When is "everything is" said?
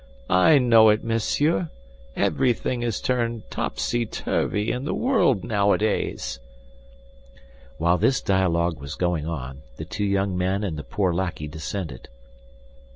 2.15-2.99